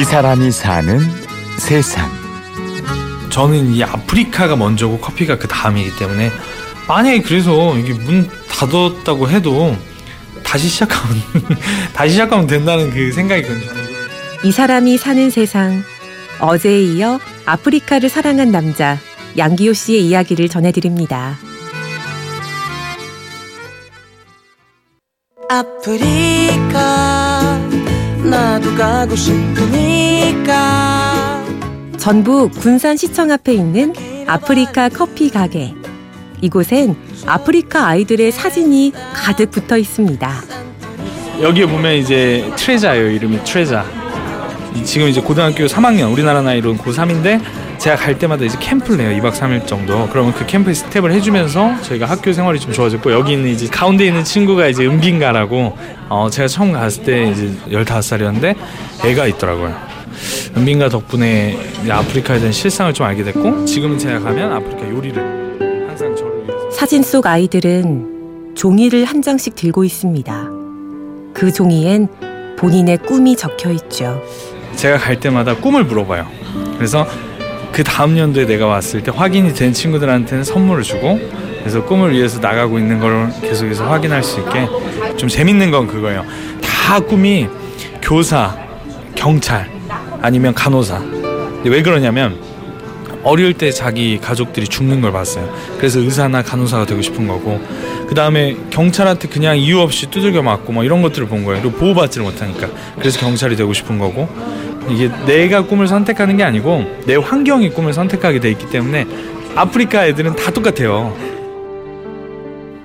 [0.00, 0.98] 이 사람이 사는
[1.58, 2.10] 세상.
[3.28, 6.30] 저는 이 아프리카가 먼저고 커피가 그 다음이기 때문에
[6.88, 9.76] 만약에 그래서 이게 문 닫았다고 해도
[10.42, 11.22] 다시 시작하면
[11.92, 13.66] 다시 시작하면 된다는 그 생각이 거든요
[14.42, 15.82] 이 사람이 사는 세상.
[16.40, 18.96] 어제에 이어 아프리카를 사랑한 남자
[19.36, 21.36] 양기호 씨의 이야기를 전해드립니다.
[25.50, 27.09] 아프리카
[28.30, 30.54] 나도 가고 싶으니까
[31.98, 33.92] 전북 군산시청 앞에 있는
[34.28, 35.74] 아프리카 커피 가게.
[36.40, 36.94] 이곳엔
[37.26, 40.32] 아프리카 아이들의 사진이 가득 붙어 있습니다.
[41.42, 43.10] 여기에 보면 이제 트레자예요.
[43.10, 43.84] 이름이 트레자.
[44.84, 47.40] 지금 이제 고등학교 3학년 우리나라 나이로는 고3인데
[47.80, 49.22] 제가 갈 때마다 이제 캠프를 해요.
[49.22, 50.06] 2박 3일 정도.
[50.10, 54.22] 그러면 그 캠프에 스텝을 해주면서 저희가 학교 생활이 좀 좋아졌고 여기 있는 이제 가운데 있는
[54.22, 55.78] 친구가 이제 은빈가라고
[56.10, 58.54] 어 제가 처음 갔을 때 이제 15살이었는데
[59.06, 59.74] 애가 있더라고요.
[60.58, 61.58] 은빈가 덕분에
[61.88, 67.02] 아프리카에 대한 실상을 좀 알게 됐고 지금은 제가 가면 아프리카 요리를 항상 저를 위해서 사진
[67.02, 70.48] 속 아이들은 종이를 한 장씩 들고 있습니다.
[71.32, 72.08] 그 종이엔
[72.58, 74.22] 본인의 꿈이 적혀 있죠.
[74.76, 76.26] 제가 갈 때마다 꿈을 물어봐요.
[76.76, 77.06] 그래서
[77.72, 81.18] 그 다음 연도에 내가 왔을 때 확인이 된 친구들한테는 선물을 주고
[81.60, 84.66] 그래서 꿈을 위해서 나가고 있는 걸 계속해서 확인할 수 있게
[85.16, 86.24] 좀 재밌는 건 그거예요.
[86.62, 87.48] 다 꿈이
[88.02, 88.56] 교사,
[89.14, 89.70] 경찰
[90.22, 91.00] 아니면 간호사.
[91.64, 92.40] 왜 그러냐면
[93.22, 95.52] 어릴 때 자기 가족들이 죽는 걸 봤어요.
[95.76, 97.60] 그래서 의사나 간호사가 되고 싶은 거고
[98.08, 101.62] 그 다음에 경찰한테 그냥 이유 없이 두들겨 맞고 뭐 이런 것들을 본 거예요.
[101.62, 104.28] 그리고 보호받지를 못하니까 그래서 경찰이 되고 싶은 거고
[104.88, 109.06] 이게 내가 꿈을 선택하는 게 아니고 내 환경이 꿈을 선택하게 돼 있기 때문에
[109.54, 111.14] 아프리카 애들은 다 똑같아요.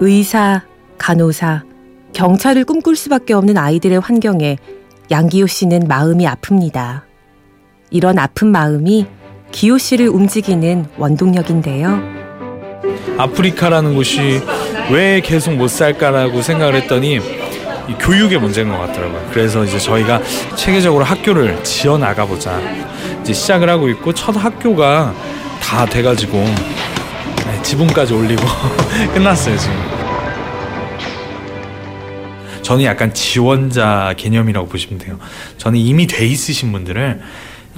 [0.00, 0.62] 의사,
[0.98, 1.64] 간호사,
[2.12, 4.58] 경찰을 꿈꿀 수밖에 없는 아이들의 환경에
[5.10, 7.02] 양기호 씨는 마음이 아픕니다.
[7.90, 9.06] 이런 아픈 마음이
[9.52, 12.02] 기호 씨를 움직이는 원동력인데요.
[13.18, 14.40] 아프리카라는 곳이
[14.90, 17.20] 왜 계속 못 살까라고 생각을 했더니
[17.88, 19.28] 이 교육의 문제인 것 같더라고요.
[19.32, 20.20] 그래서 이제 저희가
[20.56, 22.60] 체계적으로 학교를 지어 나가보자
[23.22, 25.14] 이제 시작을 하고 있고 첫 학교가
[25.60, 28.42] 다 돼가지고 네, 지붕까지 올리고
[29.14, 29.74] 끝났어요 지금.
[32.62, 35.18] 저는 약간 지원자 개념이라고 보시면 돼요.
[35.56, 37.20] 저는 이미 돼 있으신 분들을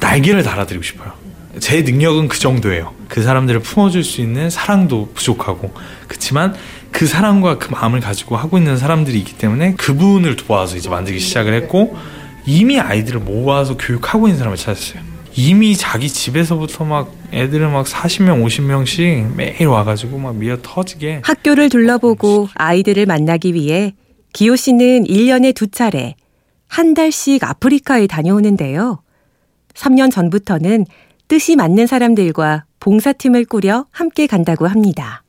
[0.00, 1.12] 날개를 달아드리고 싶어요.
[1.60, 2.94] 제 능력은 그 정도예요.
[3.08, 5.72] 그 사람들을 품어줄 수 있는 사랑도 부족하고
[6.06, 6.54] 그렇지만
[6.90, 11.54] 그 사랑과 그 마음을 가지고 하고 있는 사람들이 있기 때문에 그분을 도와서 이제 만들기 시작을
[11.54, 11.96] 했고
[12.46, 15.02] 이미 아이들을 모아서 교육하고 있는 사람을 찾았어요.
[15.36, 22.48] 이미 자기 집에서부터 막 애들을 막 40명, 50명씩 매일 와가지고 막 미어 터지게 학교를 둘러보고
[22.54, 23.94] 아이들을 만나기 위해
[24.32, 26.16] 기호 씨는 1년에 두 차례
[26.66, 29.02] 한 달씩 아프리카에 다녀오는데요.
[29.74, 30.86] 3년 전부터는
[31.28, 35.22] 뜻이 맞는 사람들과 봉사팀을 꾸려 함께 간다고 합니다.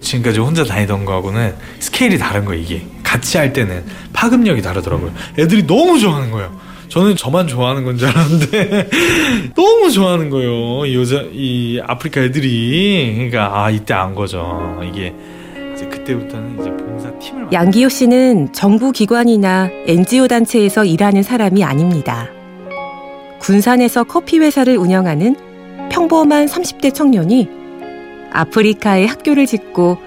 [0.00, 2.86] 지금까지 혼자 다니던 거하고는 스케일이 다른 거예요, 이게.
[3.02, 5.12] 같이 할 때는 파급력이 다르더라고요.
[5.38, 6.54] 애들이 너무 좋아하는 거예요.
[6.88, 8.90] 저는 저만 좋아하는 건 줄 알았는데
[9.56, 10.86] 너무 좋아하는 거예요.
[10.86, 14.78] 이 여자 이 아프리카 애들이 그러니까 아 이때 안 거죠.
[14.88, 15.12] 이게
[15.74, 22.28] 이제 그때부터는 이제 봉사 팀을 양기호 씨는 정부 기관이나 NGO 단체에서 일하는 사람이 아닙니다.
[23.46, 25.36] 군산에서 커피 회사를 운영하는
[25.88, 27.48] 평범한 30대 청년이
[28.32, 29.98] 아프리카에 학교를 짓고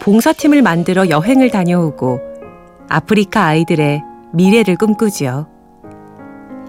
[0.00, 2.20] 봉사팀을 만들어 여행을 다녀오고
[2.88, 4.02] 아프리카 아이들의
[4.32, 5.46] 미래를 꿈꾸지요.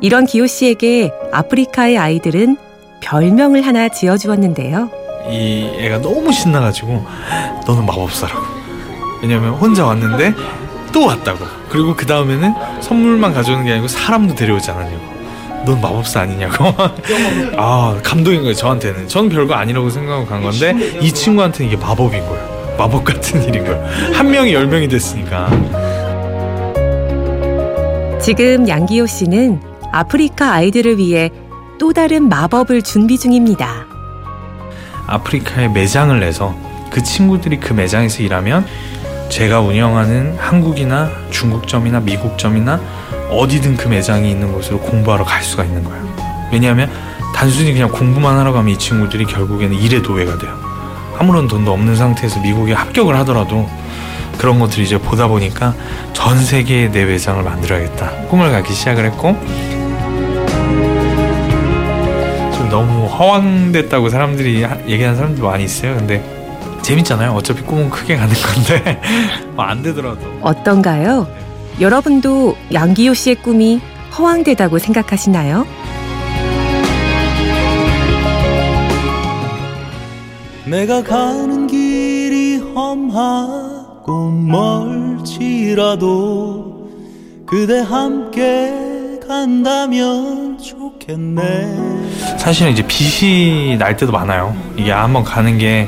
[0.02, 2.58] 이런 기호 씨에게 아프리카의 아이들은
[3.00, 4.90] 별명을 하나 지어주었는데요.
[5.30, 7.06] 이 애가 너무 신나가지고
[7.66, 8.44] 너는 마법사라고.
[9.22, 10.34] 왜냐면 혼자 왔는데
[10.92, 11.46] 또 왔다고.
[11.70, 15.17] 그리고 그 다음에는 선물만 가져오는 게 아니고 사람도 데려오지 않았냐고.
[15.68, 16.74] 넌 마법사 아니냐고.
[17.58, 19.10] 아 감동인 거예요 저한테는.
[19.10, 22.76] 저는 별거 아니라고 생각하고 간 건데 이 친구한테는 이게 마법인 거예요.
[22.78, 23.86] 마법 같은 일인 거예요.
[24.14, 25.50] 한 명이 열 명이 됐으니까.
[28.22, 29.62] 지금 양기호 씨는
[29.92, 31.30] 아프리카 아이들을 위해
[31.80, 33.86] 또 다른 마법을 준비 중입니다.
[35.06, 36.56] 아프리카에 매장을 내서
[36.90, 38.66] 그 친구들이 그 매장에서 일하면
[39.30, 42.80] 제가 운영하는 한국이나 중국점이나 미국점이나
[43.30, 46.08] 어디든 그 매장이 있는 곳으로 공부하러 갈 수가 있는 거예요.
[46.52, 46.90] 왜냐하면
[47.36, 50.58] 단순히 그냥 공부만 하러 가면 이 친구들이 결국에는 일의 노예가 돼요.
[51.20, 53.68] 아무런 돈도 없는 상태에서 미국에 합격을 하더라도
[54.38, 55.74] 그런 것들을 이제 보다 보니까
[56.14, 59.36] 전 세계에 내 매장을 만들어야겠다 꿈을 갖기 시작을 했고
[62.56, 65.96] 좀 너무 허황됐다고 사람들이 하- 얘기하는 사람들 많이 있어요.
[65.96, 66.24] 근데
[66.84, 67.32] 재밌잖아요.
[67.32, 69.02] 어차피 꿈은 크게 가는 건데
[69.56, 71.28] 뭐 안 되더라도 어떤가요?
[71.80, 73.80] 여러분도 양기호 씨의 꿈이
[74.18, 75.68] 허황되다고 생각하시나요?
[80.66, 84.32] 내가 가는 길이 험하고
[85.22, 86.08] 멀지라도
[87.46, 88.74] 그대 함께
[89.26, 91.98] 간다면 좋겠네.
[92.38, 94.58] 사실은 이제 빛이 날 때도 많아요.
[94.76, 95.88] 이게 한번 가는 게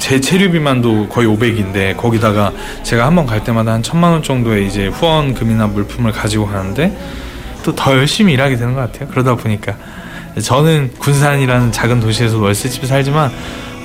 [0.00, 2.52] 제 체류비만도 거의 500인데 거기다가
[2.82, 6.96] 제가 한 번 갈 때마다 한 천만 원 정도의 이제 후원금이나 물품을 가지고 가는데
[7.62, 9.08] 또 더 열심히 일하게 되는 것 같아요.
[9.10, 9.74] 그러다 보니까
[10.42, 13.30] 저는 군산이라는 작은 도시에서 월세집에 살지만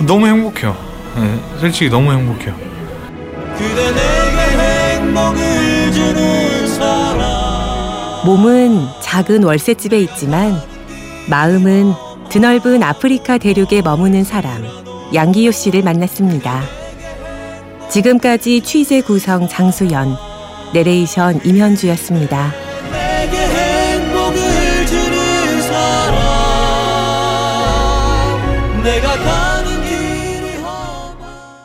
[0.08, 0.76] 너무 행복해요.
[1.18, 2.56] 네, 솔직히 너무 행복해요.
[3.58, 10.62] 그대 내게 행복을 주는 사람 몸은 작은 월세집에 있지만
[11.30, 11.94] 마음은
[12.30, 14.64] 드넓은 아프리카 대륙에 머무는 사람
[15.14, 16.62] 양기호 씨를 만났습니다.
[17.90, 20.16] 지금까지 취재 구성 장수연,
[20.74, 22.65] 내레이션 임현주였습니다.